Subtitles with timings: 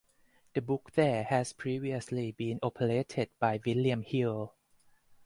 [0.55, 4.55] The book there had previously been operated by William Hill.